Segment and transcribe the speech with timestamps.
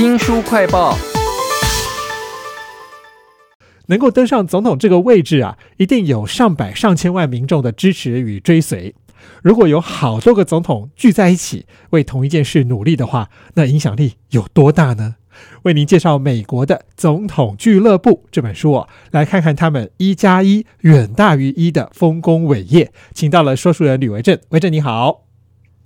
[0.00, 0.96] 新书快报。
[3.86, 8.94] 能够登上总统这个位置啊，一定有上百上千万民众的支持与追随。
[9.42, 15.16] 如果有好多个总统聚在一起为同一件事努力的话，那影响力有多大呢？
[15.64, 22.90] 为您介绍美国的总统俱乐部这本书哦，来看看他们一加一远大于一的丰功伟业。
[23.12, 25.26] 请到了说书人吕维正，维正你好，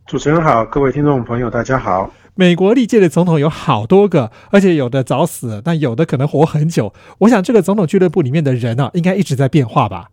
[0.07, 2.13] 主持人好，各位听众朋友大家好。
[2.37, 6.93] 美国历届的总统有好多个，而且有的早死，但有的可能活很久。
[7.19, 10.09] 我想这个总统俱乐部里面的人呢，应该一直在变化吧？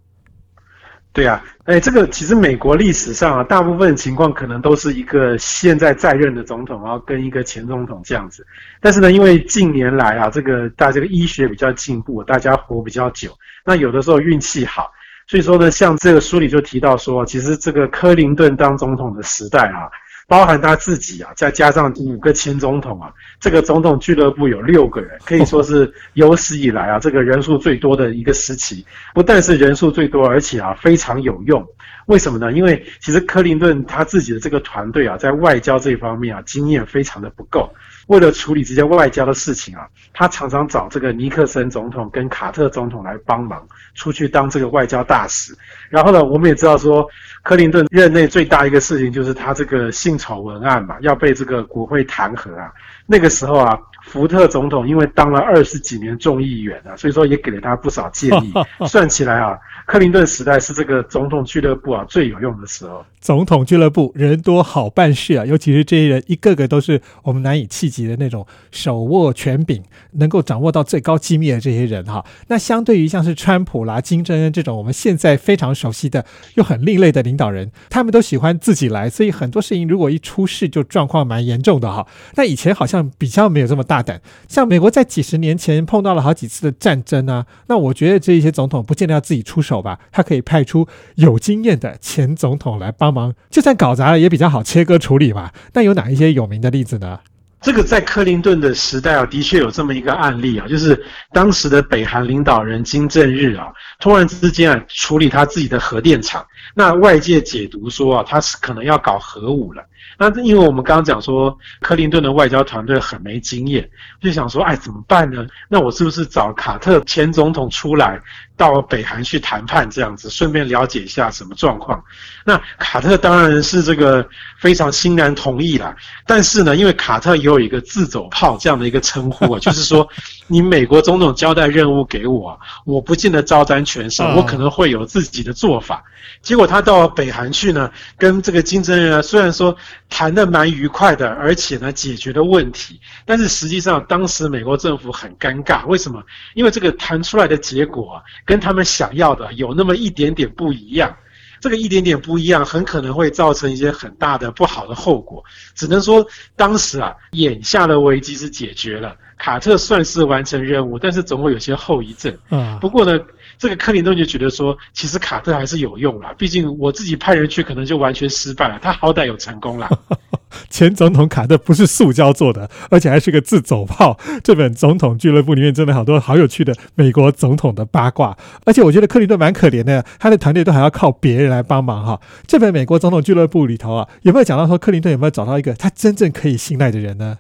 [1.14, 8.46] 对啊，哎，这个其实美国历史上啊，大部分情况可能都是一个现在在任的总统，然后跟一个前总统这样子。
[8.80, 13.36] 但是呢，因为近年来啊，这个大这个医学比较进步，大家活比较久，
[13.66, 14.92] 那有的时候运气好，
[15.28, 19.90] 所以说呢，像这个书里就提到说，其实这个克林顿当总统的时代啊。
[20.32, 28.86] 包含他自己啊，再加上五个前总统啊，这个总统俱乐部有六个人，可以说是有史以来啊这个人数最多的一个时期。
[29.14, 31.62] 不但是人数最多，而且啊非常有用。
[32.06, 32.54] 为什么呢？
[32.54, 37.70] 因为其实克林顿他自己的这个团队啊，在外交这方面啊经验非常的不够。
[38.12, 45.58] 为了处理这些外交的事情啊，他常常找这个尼克森总统跟卡特总统来帮忙，出去当这个外交大使。
[45.90, 47.08] 然后呢，我们也知道说，
[47.42, 52.70] 克林顿任内最大一个事情就是他这个性丑文案嘛，要被这个国会弹劾啊。
[53.08, 58.54] 那个时候啊，福特总统因为当了二十几年众议员啊，所以说也给了他不少建议。
[58.88, 59.58] 算起来啊。
[59.88, 63.04] 克林顿时代是这个总统俱乐部啊最有用的时候。
[63.20, 69.84] 总统俱乐部人多好办事啊，尤其是这些人一个个都是我们难以企及的那种手握权柄、
[70.14, 72.24] 能够掌握到最高机密的这些人哈。
[72.48, 82.08] 那相对于像是川普啦、金正恩这种我们现在非常熟悉的又很另类的领导人，他们都喜欢自己来，所以很多事情如果一出事就状况蛮严重的哈。
[82.36, 89.82] 那以前好像比较没有这么大胆，像美国在几十年前碰到了好几次的战争啊，那我觉得这一些总统不见得要自己出手。
[89.82, 95.54] 吧，他可以派出有经验的前总统来帮忙，就算搞砸了也比较好切割处理吧。
[95.74, 97.20] 那有哪一些有名的例子呢？
[97.62, 101.00] 这个在克林顿的时代啊，的确有这么一个案例啊，就是
[101.32, 103.68] 当时的北韩领导人金正日啊，
[104.00, 109.84] 突然之间啊处理他自己的核电厂，那外界解读说啊，他是可能要搞核武了。
[110.18, 113.88] 那因为我们刚刚讲说，克林顿的外交团队很没经验，
[114.20, 115.46] 就想说，哎，怎么办呢？
[115.70, 118.20] 那我是不是找卡特前总统出来
[118.58, 122.04] 到北韩去谈判，这样子，顺便了解一下什么状况？
[122.46, 124.28] 那卡特当然是这个
[124.60, 125.96] 非常欣然同意了。
[126.28, 130.08] 但是呢，因为卡特有有一个自走炮这样的一个称呼啊，就是说，
[130.48, 136.04] 你美国总统交代任务给我，我不见得照单全收，我可能会有自己的做法。
[136.42, 139.76] 结果他到北韩去呢，跟这个金正恩啊，虽然说
[140.10, 146.24] 谈的蛮愉快的，而且呢解决了问题，但是实际上当时美国政府很尴尬，为什么？
[146.54, 151.16] 因为这个谈出来的结果跟他们想要的有那么一点点不一样，
[151.62, 155.42] 这个一点点不一样，很可能会造成一些很大的不好的后果。
[155.76, 156.26] 只能说
[156.58, 162.38] 当时啊，眼下的危机是解决了，卡特算是完成任务，但是总会有些后遗症。
[162.50, 163.18] 嗯，不过呢。
[163.58, 169.88] 这个克林顿就觉得说，其实卡特还是有用啦，毕竟我自己派人去可能就完全失败了，他好歹有成功啦。
[170.70, 174.20] 前总统卡特不是塑胶做的，而且还是个自走炮。
[174.44, 182.20] 这本总统俱乐部里面真的好多好有趣的美国总统的八卦，而且我觉得克林顿蛮可怜的，他的团队都还要靠别人来帮忙哈。
[182.46, 187.40] 这本美国总统俱乐部里头啊，有没有讲到说克林顿有没有找到一个他真正可以信赖的人呢？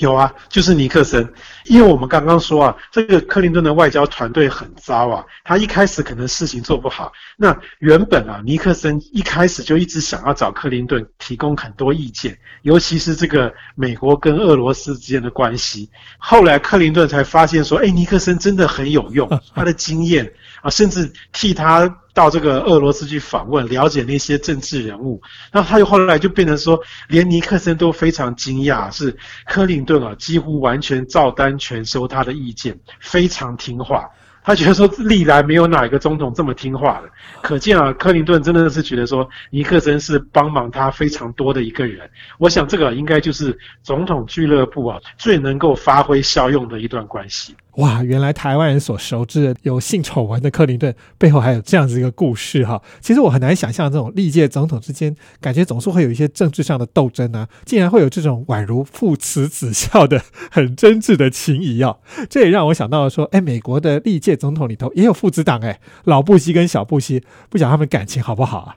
[0.00, 1.30] 有啊，就是尼克森，
[1.66, 7.12] 因为我们刚刚说啊，这个克林顿的外交团队很糟啊，他一开始可能事情做不好。
[7.36, 15.90] 那原本啊，尼克森一开始就一直想要找克林顿提供很多意见，尤其是这个美国跟俄罗斯之间的关系。
[16.18, 20.32] 后来克林顿才发现说，哎，尼克森真的很有用， 他的经验
[20.62, 21.94] 啊，甚至替他。
[22.12, 25.20] 到这个俄罗斯去访问，了解那些政治人物，
[25.52, 29.16] 然后他又后来就变成说，连尼克森都非常惊讶，是
[29.46, 34.08] 克林顿啊，几乎完全照单全收他的意见，非常听话。
[34.42, 37.10] 他觉得说，历来没有哪一个总统这么听话的，
[37.42, 42.10] 可见啊，克林顿真的是觉得说，尼克森是帮忙他非常多的一个人。
[42.38, 47.54] 我想这个应该就是总统俱乐部啊最能够发挥效用的一段关系。
[47.76, 52.82] 哇，原来台湾人所熟知的有性丑闻的克林顿背后还有这样子一个故事哈。
[53.00, 60.20] 其实我很难想象这种历届总统之间，感觉总是会有一些政治上的斗争啊，竟然会有这种宛如父慈子孝的
[60.50, 61.96] 很真挚的情谊啊。
[62.28, 68.76] 这也让我想到了说，哎，美国的历届总统里头也有父子党哎，老布希跟小布希，不讲他们感情好不好啊？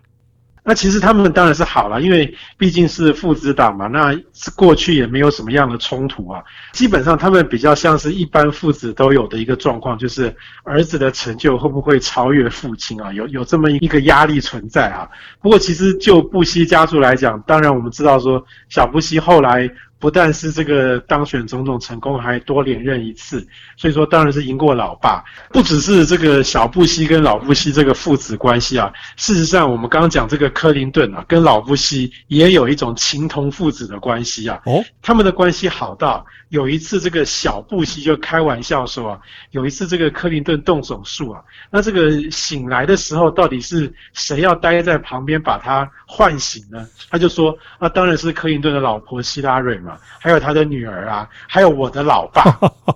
[0.66, 4.18] 那其实他们当然是好了，因为毕竟是父子党嘛，那
[4.56, 6.42] 过去也没有什么样的冲突啊。
[6.72, 10.34] 基本上他们比较像是一般父子都有的一个状况，就是
[10.64, 13.12] 儿子的成就会不会超越父亲啊？
[13.12, 15.08] 有有这么一个压力存在啊。
[15.42, 19.70] 不过其实就布希家族来讲，当然我们知道说小布希后来。
[20.04, 23.48] 不但是这个当选总统成功，还多连任一次，
[23.78, 25.24] 所以说当然是赢过老爸。
[25.50, 34.62] 不只是这个小布希跟老布希这个父子关系啊，事实上我们刚刚讲这个克林顿啊，跟老布希也有一种情同父子的关系啊。
[34.66, 39.20] 哦，他们的关系好到有一次这个小布希就开玩笑说啊，
[39.52, 41.42] 有一次这个克林顿动手术啊，
[41.72, 46.86] 那这个醒来的时候到底是谁要待在旁边把他唤醒呢？
[47.10, 49.93] 他就说啊，当然是克林顿的老婆希拉蕊嘛。
[50.20, 52.44] 还有他的女儿啊，还有我的老爸，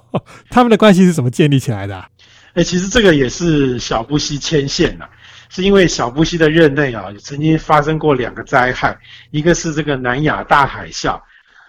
[0.50, 2.06] 他们的关系是怎么建立起来的？
[2.54, 5.08] 哎，其实这个也是小布希牵线的，
[5.50, 8.98] 是因为小布希的任内啊，曾经发生过两个灾害，
[9.32, 11.22] 一个是这个南亚大海啸，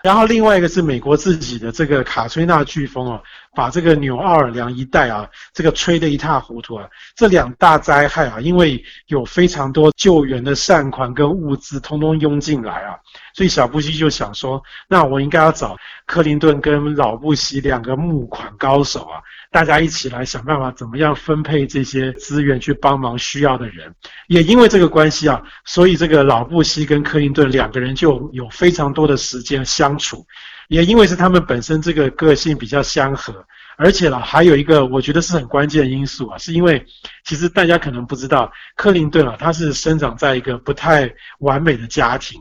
[0.03, 3.23] 然后另外一个是美国自己的这个卡崔娜飓风哦。
[3.55, 6.87] 把这个纽奥尔良一带啊，这个吹得一塌糊涂啊！
[7.17, 12.95] 这两大灾害啊，因为有非常多救援的善款跟物资通通涌进来啊，
[13.35, 19.19] 所以小布希就想说，那我应该要找克林顿跟老布希两个募款高手啊，
[19.51, 23.93] 大家一起来想办法怎么样分配这些资源去帮忙需要的人。
[24.29, 30.27] 也因为这个关系啊，所以这个老布希跟克林顿两个人就有非常多的时间相相处。
[30.69, 33.47] 也因为是他们本身这个个性比较相合，
[33.79, 36.85] 而且呢，还有一个我觉得是很关键的因素啊，是因为
[37.25, 42.39] 其实大家可能不知道，克林顿啊，他是生长在一个不太完美的家庭。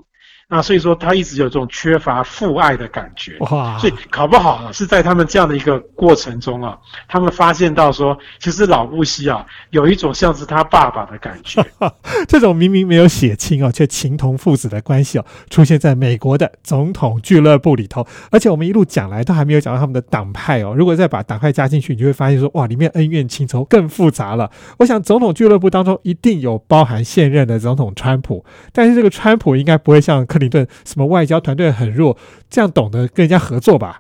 [0.50, 3.78] 那所以说，他一直有这种缺乏父爱的感觉，哇！
[3.80, 11.62] 所以搞不好啊是在他们这样的一个过程中啊，他们发现到说，其实老布希啊，有一种像是他爸爸的感觉。
[12.30, 18.08] 这种明明没有血亲哦，却情同父子的关系哦，出现在美国的总统俱乐部里头。
[18.32, 20.74] 而且我们一路讲来都还没有讲到他们的党派哦。
[20.74, 24.50] 如果再把党派加进去，你就会发现说，哇，里面恩怨情仇更复杂了。
[24.80, 30.26] 我想总统俱乐部当中一定有包含现任的总统川普，但是这个川普应该不会像。
[30.38, 32.16] 克林顿什么外交团队很弱，
[32.50, 34.00] 这样懂得跟人家合作吧？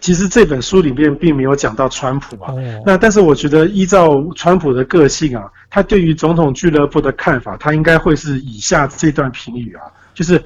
[0.00, 2.54] 其实这本书里面并没有讲到川普啊。
[2.86, 9.82] 那但是我觉得依照川普的个性啊，他对于总统俱乐部的看法，他应该会是以下这段评语啊，
[10.14, 10.40] 就是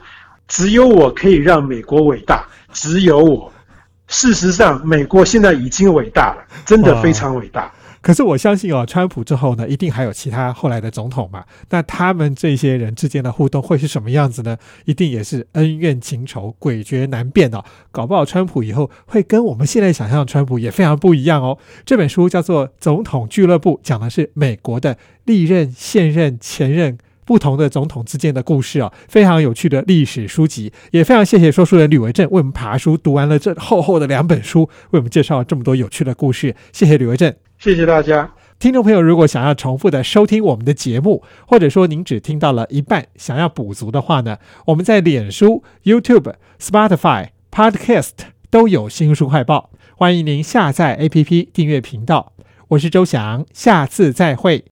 [0.48, 3.52] 只有我可以让美国伟大，只有我。
[4.08, 7.72] 事实上，美国现在已经伟大了，真的非常伟大。
[8.02, 11.44] 可是我相信哦，川普之后呢，一定还有其他后来的总统嘛？
[11.70, 14.58] 那他们这些人之间的互动会是什么样子呢？
[14.84, 17.62] 一定也是恩怨情仇、诡谲难辨哦。
[17.92, 21.56] 搞不好川普以后会跟我们现在想象的川普也非常不一样哦。
[21.86, 30.72] 这本书叫做《总统俱乐部》，讲的是美国的历任、现任、前任不同的总统之间的故事啊，非常有趣的历史书籍。
[30.90, 36.56] 也非常谢谢说书人吕维正为我们爬书读完了这厚厚的两本书，为我们介绍了这么多有趣的故事。
[36.72, 37.32] 谢谢吕维正。
[37.62, 38.28] 谢谢大家，
[38.58, 48.10] 听众朋友，如果想要重复的收听我们的节目，或者说您只听到了一半，想要补足的话呢，我们在脸书、YouTube、Spotify、Podcast
[48.50, 52.32] 都有新书快报，欢迎您下载 APP 订阅频道。
[52.70, 54.60] 我是周翔，下次再会。